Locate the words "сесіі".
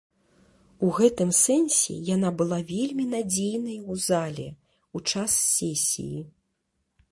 5.55-6.19